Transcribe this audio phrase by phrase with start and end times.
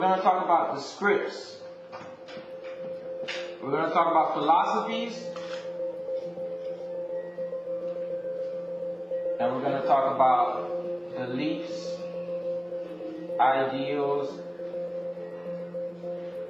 [0.00, 1.56] We're going to talk about the scripts.
[3.62, 5.16] We're going to talk about philosophies.
[9.38, 11.92] And we're going to talk about beliefs,
[13.38, 14.36] ideals,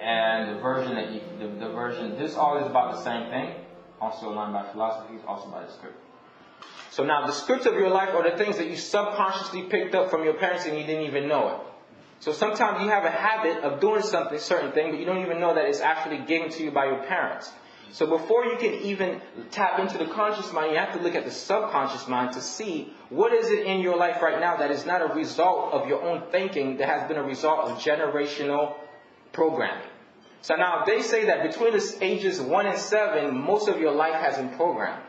[0.00, 3.56] and the version that you, the, the version, this all is about the same thing,
[4.00, 5.96] also aligned by philosophies, also by the script.
[6.92, 10.10] So now the scripts of your life are the things that you subconsciously picked up
[10.10, 11.71] from your parents and you didn't even know it.
[12.22, 15.40] So sometimes you have a habit of doing something, certain thing, but you don't even
[15.40, 17.50] know that it's actually given to you by your parents.
[17.90, 19.20] So before you can even
[19.50, 22.92] tap into the conscious mind, you have to look at the subconscious mind to see
[23.08, 26.00] what is it in your life right now that is not a result of your
[26.00, 28.76] own thinking, that has been a result of generational
[29.32, 29.90] programming.
[30.42, 34.14] So now they say that between the ages 1 and 7, most of your life
[34.14, 35.02] has been programmed.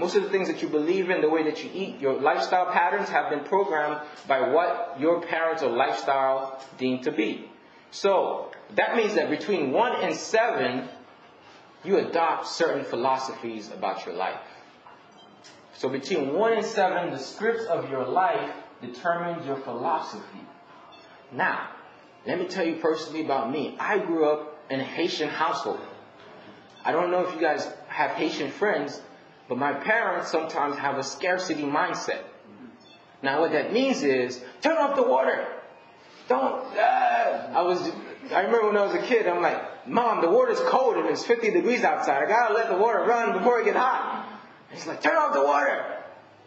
[0.00, 2.72] Most of the things that you believe in, the way that you eat, your lifestyle
[2.72, 7.50] patterns have been programmed by what your parents or lifestyle deemed to be.
[7.90, 10.88] So that means that between 1 and 7,
[11.84, 14.40] you adopt certain philosophies about your life.
[15.74, 20.46] So between 1 and 7, the scripts of your life determines your philosophy.
[21.30, 21.68] Now,
[22.26, 23.76] let me tell you personally about me.
[23.78, 25.80] I grew up in a Haitian household.
[26.86, 28.98] I don't know if you guys have Haitian friends,
[29.50, 32.22] but my parents sometimes have a scarcity mindset.
[33.20, 35.44] Now, what that means is turn off the water.
[36.28, 36.64] Don't.
[36.76, 37.90] Uh, I was.
[38.32, 39.26] I remember when I was a kid.
[39.26, 42.22] I'm like, Mom, the water's cold and it's 50 degrees outside.
[42.22, 44.40] I gotta let the water run before it get hot.
[44.68, 45.96] And he's like, turn off the water.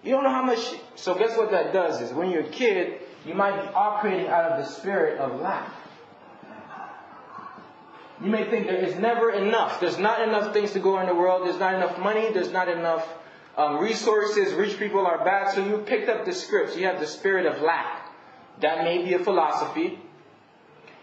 [0.01, 0.65] You don't know how much.
[0.95, 4.49] So guess what that does is when you're a kid, you might be operating out
[4.49, 5.69] of the spirit of lack.
[8.23, 9.81] You may think there is never enough.
[9.81, 11.45] There's not enough things to go in the world.
[11.45, 12.31] There's not enough money.
[12.31, 13.05] There's not enough
[13.57, 14.53] um, resources.
[14.53, 15.53] Rich people are bad.
[15.53, 16.77] So you picked up the scripts.
[16.77, 18.13] You have the spirit of lack.
[18.61, 19.99] That may be a philosophy.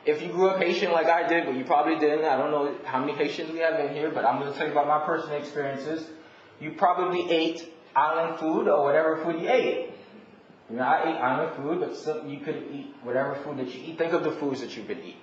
[0.06, 2.24] If you grew up Haitian like I did, but you probably didn't.
[2.24, 4.66] I don't know how many Haitians we have in here, but I'm going to tell
[4.66, 6.08] you about my personal experiences.
[6.58, 9.90] You probably ate island food or whatever food you ate.
[10.70, 13.82] You know, I ate island food, but some, you could eat whatever food that you
[13.84, 13.98] eat.
[13.98, 15.16] Think of the foods that you've been eating.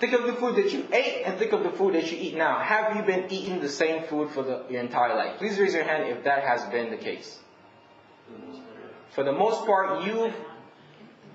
[0.00, 2.34] Think of the food that you ate and think of the food that you eat
[2.34, 2.58] now.
[2.58, 5.36] Have you been eating the same food for the, your entire life?
[5.36, 7.38] Please raise your hand if that has been the case.
[9.10, 10.32] For the most part, you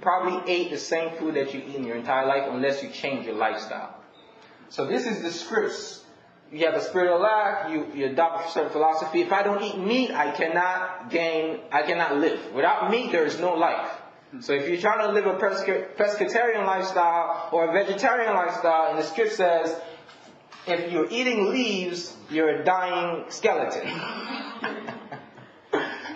[0.01, 3.27] probably ate the same food that you eat in your entire life unless you change
[3.27, 3.95] your lifestyle.
[4.69, 6.03] So this is the scripts.
[6.51, 9.21] You have a spirit of lack, you, you adopt a certain philosophy.
[9.21, 12.53] If I don't eat meat, I cannot gain, I cannot live.
[12.53, 13.91] Without meat, there is no life.
[14.27, 14.41] Mm-hmm.
[14.41, 19.03] So if you're trying to live a pescatarian lifestyle or a vegetarian lifestyle, and the
[19.03, 19.79] script says,
[20.67, 23.87] if you're eating leaves, you're a dying skeleton.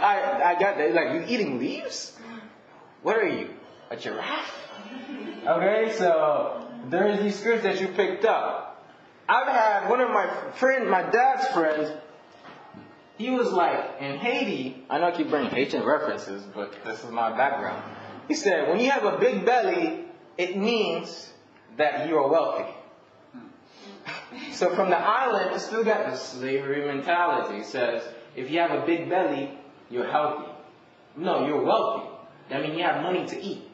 [0.02, 0.94] I, I got that.
[0.94, 2.18] Like, you eating leaves?
[3.04, 3.50] What are you?
[3.92, 4.54] A giraffe?
[5.46, 8.86] Okay, so there's these scripts that you picked up.
[9.28, 11.92] I've had one of my friend, my dad's friends,
[13.18, 17.12] he was like, in Haiti, I know I keep bringing Haitian references, but this is
[17.12, 17.84] my background.
[18.30, 20.06] He said, when you have a big belly,
[20.38, 21.34] it means
[21.78, 22.72] that you are wealthy.
[24.52, 27.58] So from the island, it still got the slavery mentality.
[27.58, 28.04] It says,
[28.36, 29.58] if you have a big belly,
[29.90, 30.46] you're healthy.
[31.18, 32.08] No, you're wealthy.
[32.50, 33.68] That means you have money to eat.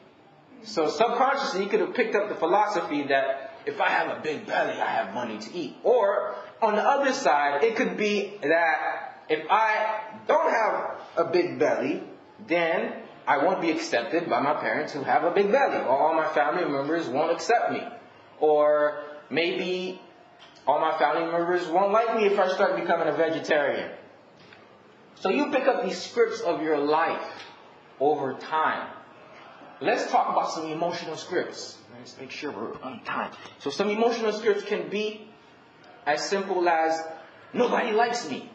[0.62, 4.46] So subconsciously, you could have picked up the philosophy that if I have a big
[4.46, 5.76] belly, I have money to eat.
[5.82, 11.58] Or on the other side, it could be that if I don't have a big
[11.58, 12.02] belly,
[12.46, 16.14] then I won't be accepted by my parents who have a big belly, or all
[16.14, 17.82] my family members won't accept me.
[18.38, 20.00] Or maybe
[20.66, 23.90] all my family members won't like me if I start becoming a vegetarian.
[25.16, 27.26] So you pick up these scripts of your life
[27.98, 28.90] over time.
[29.80, 31.78] Let's talk about some emotional scripts.
[31.98, 33.32] Let's make sure we're on time.
[33.58, 35.28] So some emotional scripts can be
[36.06, 37.02] as simple as
[37.52, 38.50] nobody likes me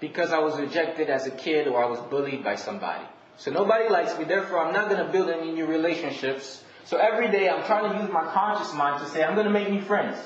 [0.00, 3.04] because I was rejected as a kid or I was bullied by somebody.
[3.36, 6.62] So nobody likes me, therefore I'm not going to build any new relationships.
[6.84, 9.52] So every day I'm trying to use my conscious mind to say, I'm going to
[9.52, 10.18] make new friends.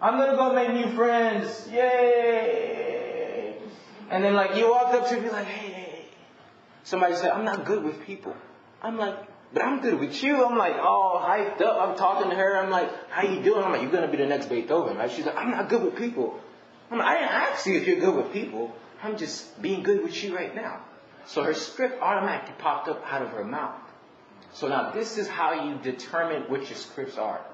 [0.00, 1.68] I'm going to go make new friends.
[1.72, 3.56] Yay!
[4.10, 6.04] And then like you walk up to me like, hey, hey,
[6.84, 8.34] somebody said, I'm not good with people.
[8.82, 9.16] I'm like,
[9.52, 10.44] but I'm good with you.
[10.44, 11.80] I'm like, oh, hyped up.
[11.80, 12.58] I'm talking to her.
[12.58, 13.64] I'm like, how you doing?
[13.64, 15.10] I'm like, you're going to be the next Beethoven, right?
[15.10, 16.38] She's like, I'm not good with people.
[16.90, 18.74] I'm like, I didn't ask you if you're good with people.
[19.02, 20.82] I'm just being good with you right now.
[21.26, 23.80] So her script automatically popped up out of her mouth.
[24.52, 27.44] So now this is how you determine what your scripts are.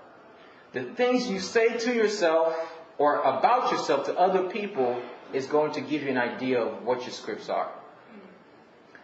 [0.73, 2.57] The things you say to yourself
[2.99, 5.03] or about yourself to other people
[5.33, 7.73] is going to give you an idea of what your scripts are.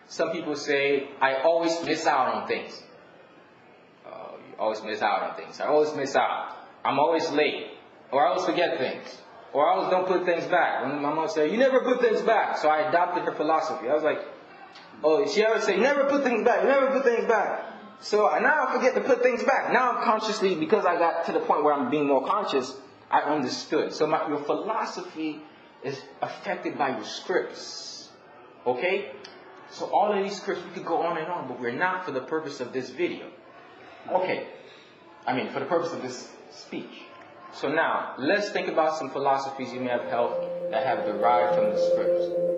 [0.06, 2.82] Some people say, I always miss out on things.
[4.06, 5.60] Uh, you always miss out on things.
[5.60, 6.56] I always miss out.
[6.84, 7.66] I'm always late.
[8.10, 9.06] Or I always forget things.
[9.52, 10.86] Or I always don't put things back.
[10.86, 12.58] My mom said, you never put things back.
[12.58, 13.88] So I adopted her philosophy.
[13.88, 14.20] I was like,
[15.02, 17.64] oh, she always say, never put things back, never put things back.
[18.00, 19.72] So now I forget to put things back.
[19.72, 22.74] Now I'm consciously, because I got to the point where I'm being more conscious,
[23.10, 23.92] I understood.
[23.92, 25.40] So my, your philosophy
[25.82, 28.10] is affected by your scripts.
[28.66, 29.12] Okay?
[29.70, 32.12] So all of these scripts, we could go on and on, but we're not for
[32.12, 33.30] the purpose of this video.
[34.10, 34.46] Okay.
[35.26, 37.02] I mean, for the purpose of this speech.
[37.52, 41.70] So now, let's think about some philosophies you may have held that have derived from
[41.70, 42.57] the scripts.